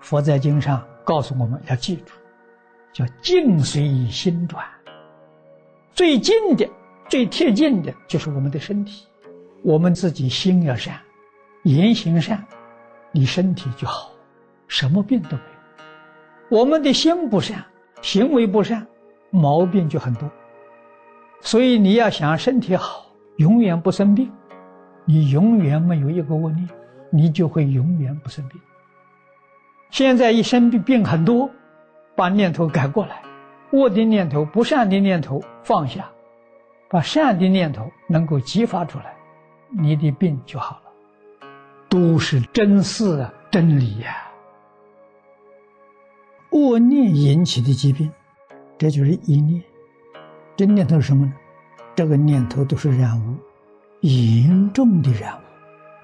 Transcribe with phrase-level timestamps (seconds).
[0.00, 2.12] 佛在经上告诉我们要记住
[2.92, 4.64] 叫静随心转。
[5.94, 6.68] 最近的
[7.08, 9.06] 最贴近的就是我们的身体。
[9.62, 10.98] 我们自己心要善
[11.62, 12.44] 言行善
[13.12, 14.10] 你身体就好
[14.66, 15.42] 什么病都没
[16.48, 16.58] 有。
[16.58, 17.64] 我们的心不善
[18.02, 18.84] 行为不善
[19.30, 20.28] 毛病就很多。
[21.40, 24.30] 所以你要想身体好永远不生病。
[25.04, 26.68] 你永远没有一个恶念，
[27.10, 28.60] 你就会永远不生病。
[29.90, 31.50] 现在一生病病很多，
[32.14, 33.22] 把念头改过来。
[33.72, 36.08] 恶的念头、不善的念头放下，
[36.88, 39.14] 把善的念头能够激发出来，
[39.70, 40.82] 你的病就好了。
[41.88, 44.16] 都是真事啊，真理呀。
[46.50, 48.10] 恶念引起的疾病，
[48.76, 49.62] 这就是一念。
[50.54, 51.32] 这念头是什么呢？
[51.94, 53.36] 这个念头都是染污，
[54.02, 55.40] 严重的染污，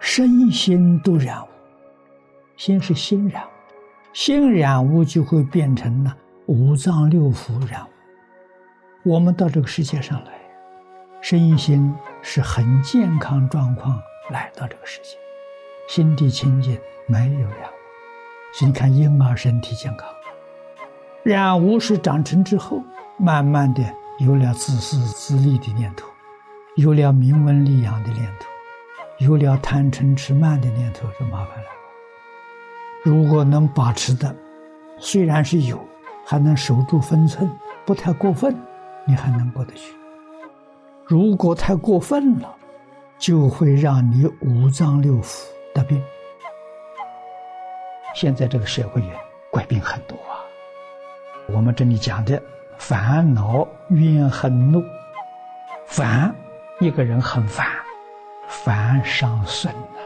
[0.00, 1.48] 身心都染污。
[2.56, 3.48] 心是心染污，
[4.12, 6.16] 心染污就会变成了。
[6.46, 10.32] 五脏六腑染污，我们到这个世界上来，
[11.22, 13.98] 身心是很健康状况
[14.30, 15.16] 来到这个世界，
[15.88, 17.74] 心地清净，没有染污。
[18.52, 20.06] 所以你看婴儿身体健康，
[21.22, 22.82] 染污是长成之后，
[23.18, 23.82] 慢慢的
[24.18, 26.06] 有了自私自利的念头，
[26.76, 28.46] 有了名闻利养的念头，
[29.18, 31.68] 有了贪嗔痴慢的念头，就麻烦了。
[33.02, 34.34] 如果能把持的，
[34.98, 35.78] 虽然是有。
[36.26, 37.50] 还能守住分寸，
[37.84, 38.56] 不太过分，
[39.06, 39.94] 你还能过得去。
[41.04, 42.56] 如果太过分了，
[43.18, 46.02] 就会让你五脏六腑得病。
[48.14, 49.12] 现在这个社会也
[49.50, 50.40] 怪病很多啊。
[51.48, 52.42] 我们这里讲的
[52.78, 54.82] 烦恼、怨恨、怒，
[55.84, 56.34] 烦，
[56.80, 57.66] 一个人很烦，
[58.48, 60.00] 烦伤肾呐，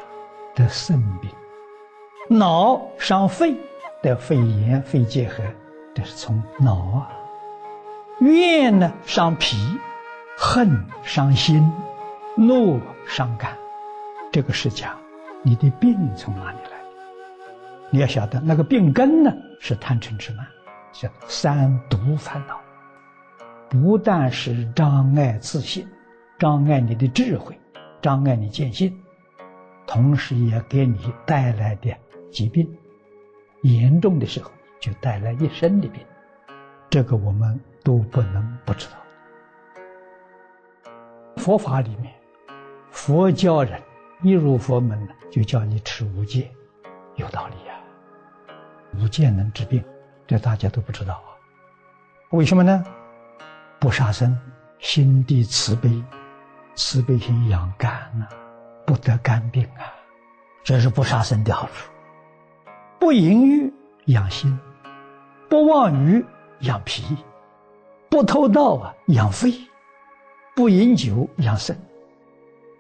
[0.55, 1.31] 得肾病；
[2.29, 3.57] 恼伤肺，
[4.03, 5.43] 得肺炎、肺结核。
[5.95, 7.11] 这是从脑啊，
[8.21, 9.57] 怨呢伤脾，
[10.37, 11.73] 恨伤心，
[12.37, 13.51] 怒伤肝。
[14.31, 14.95] 这个是讲
[15.43, 16.79] 你的病从哪里来？
[17.91, 20.47] 你要晓得那个病根呢是贪嗔痴慢，
[20.93, 22.61] 叫三毒烦恼。
[23.71, 25.89] 不但是障碍自信，
[26.39, 27.59] 障碍你的智慧，
[28.01, 28.97] 障碍你见性，
[29.87, 31.95] 同时也给你带来的
[32.31, 32.69] 疾病，
[33.63, 34.51] 严重的时候。
[34.81, 36.01] 就带来一身的病，
[36.89, 38.93] 这个我们都不能不知道。
[41.37, 42.15] 佛法里面，
[42.93, 43.83] 佛教人
[44.23, 46.49] 一入佛门呢，就叫你持五戒，
[47.17, 47.75] 有道理呀。
[49.01, 49.83] 五戒能治病，
[50.29, 51.35] 这大家都不知道啊。
[52.31, 52.85] 为什么呢？
[53.81, 54.39] 不杀生，
[54.79, 55.91] 心地慈悲，
[56.79, 58.29] 慈悲心养肝啊，
[58.87, 59.83] 不得肝病啊，
[60.63, 61.91] 这是不杀生的好处。
[63.01, 63.75] 不淫欲，
[64.05, 64.57] 养心。
[65.49, 66.25] 不妄语
[66.61, 67.03] 养脾，
[68.09, 69.53] 不偷盗啊养肺，
[70.55, 71.77] 不饮酒养肾，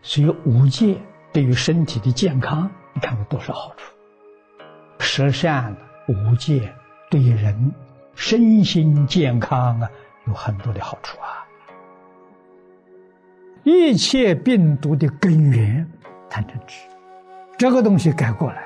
[0.00, 0.97] 所以五戒
[1.32, 3.92] 对于身体的健康，你看有多少好处？
[5.00, 5.76] 十善
[6.06, 6.72] 五戒
[7.10, 7.75] 对于人
[8.14, 9.91] 身心健康啊
[10.28, 11.47] 有很多的好处啊。
[13.69, 15.87] 一切病毒的根源
[16.31, 16.89] 贪嗔痴，
[17.59, 18.62] 这个东西改过来，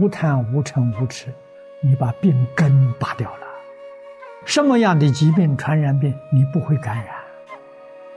[0.00, 1.26] 无贪无嗔无痴。
[1.80, 3.46] 你把病根拔掉了，
[4.44, 7.06] 什么样的疾病、传染病你不会感染？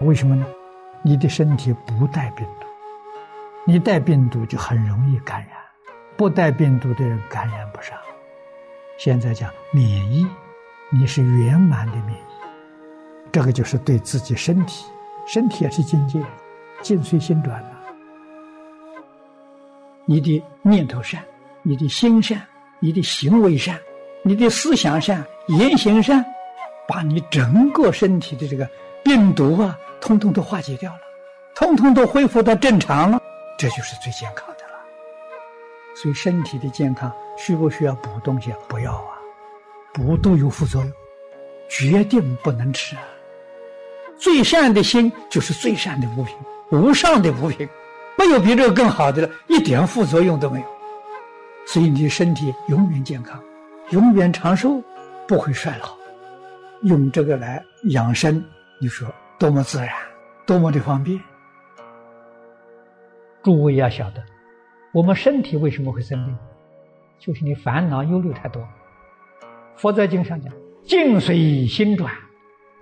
[0.01, 0.45] 为什么呢？
[1.01, 2.67] 你的身体不带病毒，
[3.65, 5.49] 你带病毒就很容易感染，
[6.15, 7.97] 不带病毒的人感染不上。
[8.99, 9.83] 现在讲免
[10.13, 10.27] 疫，
[10.91, 12.45] 你是圆满的免疫，
[13.31, 14.85] 这个就是对自己身体，
[15.25, 16.23] 身体也是境界，
[16.81, 17.69] 境随心转的。
[20.05, 21.23] 你的念头善，
[21.63, 22.41] 你的心善。
[22.81, 23.79] 你的行为善，
[24.21, 26.23] 你的思想善，言行善，
[26.87, 28.69] 把你整个身体的这个
[29.01, 30.99] 病毒啊，通通都化解掉了，
[31.55, 33.19] 通通都恢复到正常了，
[33.57, 34.73] 这就是最健康的了。
[35.95, 38.53] 所以身体的健康需不需要补东西？
[38.67, 39.17] 不要啊，
[39.93, 40.91] 补都有副作用，
[41.69, 42.95] 决定不能吃。
[44.17, 46.35] 最善的心就是最善的物品，
[46.71, 47.67] 无上的物品，
[48.17, 50.65] 没有比这个更好的了，一点副作用都没有。
[51.67, 53.41] 所以你的身体永远健康，
[53.89, 54.81] 永远长寿，
[55.27, 55.89] 不会衰老。
[56.83, 58.43] 用这个来养生，
[58.79, 59.07] 你说
[59.39, 59.89] 多么自然，
[60.45, 61.19] 多么的方便。
[63.43, 64.23] 诸位要晓得，
[64.91, 66.37] 我们身体为什么会生病，
[67.19, 68.67] 就是你烦恼忧虑太多。
[69.75, 70.53] 佛在经上讲
[70.85, 72.13] ：“境随心转，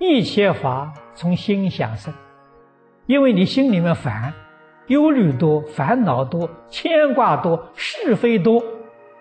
[0.03, 2.13] 一切法从心想生。”
[3.07, 4.33] 因为你心里面烦。
[4.87, 8.61] 忧虑多，烦恼多，牵挂多，是非多，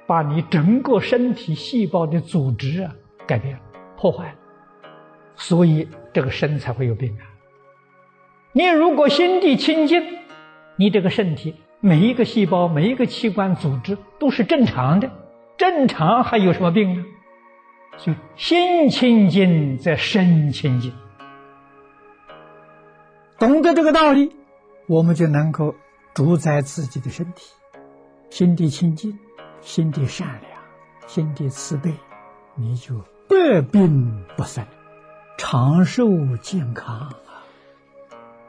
[0.08, 2.93] 把你整个身体细胞的组织啊
[3.29, 3.61] 改变了、
[3.96, 4.34] 破坏了，
[5.37, 7.23] 所以这个身才会有病啊。
[8.50, 10.02] 你如果心地清净，
[10.75, 15.08] 你这个身体每一个细胞、每一个器官、组织都是正常的，
[15.56, 17.05] 正常还有什么病呢？
[17.98, 20.92] 就心清净则身清净。
[23.38, 24.34] 懂得这个道理，
[24.86, 25.74] 我们就能够
[26.14, 27.52] 主宰自己的身体，
[28.30, 29.18] 心地清净，
[29.60, 30.60] 心地善良，
[31.06, 31.92] 心地慈悲，
[32.54, 32.98] 你就
[33.28, 34.64] 百病不生，
[35.36, 36.06] 长寿
[36.40, 37.12] 健康！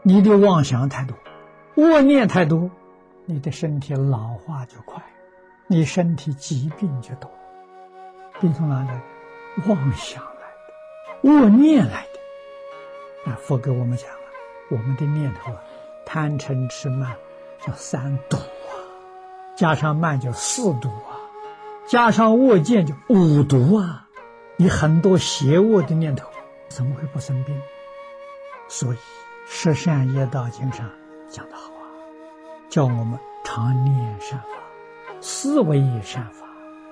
[0.04, 1.16] 你的妄想太多，
[1.76, 2.70] 恶念太多，
[3.26, 5.02] 你的身体老化就快，
[5.68, 7.32] 你身体疾病就多。
[8.40, 9.02] 病从哪来？
[9.68, 10.48] 妄想来
[11.22, 12.20] 的，恶念来的。
[13.26, 14.18] 那佛给我们讲了。
[14.70, 15.62] 我们的念头啊，
[16.06, 17.16] 贪嗔痴慢
[17.60, 18.74] 叫三毒啊，
[19.56, 21.14] 加上慢叫四毒啊，
[21.86, 24.08] 加上恶见就五毒啊。
[24.56, 26.28] 你很多邪恶的念头，
[26.70, 27.62] 怎么会不生病？
[28.68, 28.98] 所以
[29.48, 30.90] 《十善业道经》上
[31.30, 31.86] 讲的好啊，
[32.70, 34.48] 叫我们常念善法，
[35.22, 36.48] 思维善法，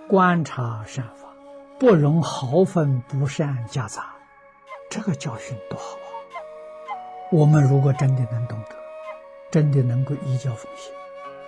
[0.07, 1.30] 观察善法，
[1.81, 4.13] 不容毫分不善夹杂。
[4.87, 6.13] 这个教训多好啊！
[7.31, 8.75] 我们如果真的能懂得，
[9.49, 10.93] 真的能够依教奉行，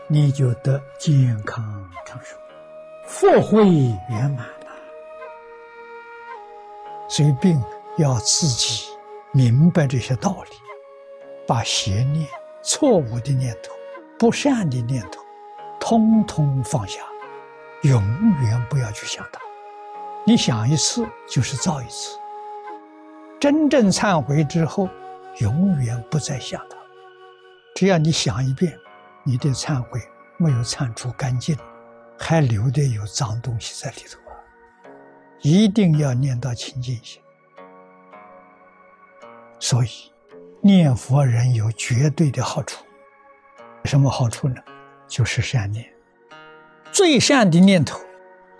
[0.07, 2.35] 你就得健康长寿，
[3.05, 3.63] 福慧
[4.09, 4.65] 圆满了。
[7.07, 7.61] 所以病
[7.99, 8.87] 要自己
[9.33, 10.55] 明白这些道理，
[11.45, 12.27] 把邪念、
[12.63, 13.71] 错误的念头、
[14.17, 15.21] 不善的念头，
[15.79, 17.01] 通通放下，
[17.83, 18.01] 永
[18.41, 19.39] 远不要去想它。
[20.25, 22.17] 你想一次就是造一次，
[23.39, 24.89] 真正忏悔之后。
[25.39, 26.77] 永远不再想他，
[27.73, 28.77] 只要你想一遍，
[29.23, 29.99] 你的忏悔
[30.37, 31.57] 没有忏除干净，
[32.19, 34.37] 还留的有脏东西在里头啊！
[35.41, 37.19] 一定要念到清净心。
[39.59, 40.13] 所以，
[40.61, 42.85] 念佛人有绝对的好处。
[43.85, 44.61] 什么好处呢？
[45.07, 45.83] 就是善念。
[46.91, 47.99] 最善的念头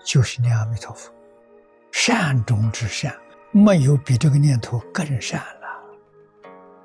[0.04, 1.12] 就是念阿弥陀佛，
[1.96, 3.14] 善中之善，
[3.52, 5.68] 没有比这个念头更善了。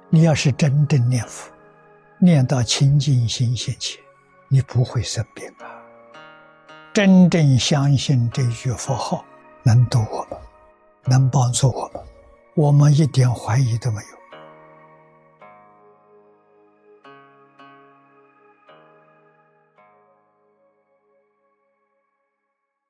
[0.08, 1.52] 你要是真正念佛，
[2.20, 4.00] 念到清净心现前，
[4.48, 5.82] 你不会生病啊！
[6.94, 9.26] 真正相信这句佛号
[9.64, 10.40] 能度我们，
[11.06, 12.04] 能帮助我们，
[12.54, 14.19] 我们一点怀疑都没有。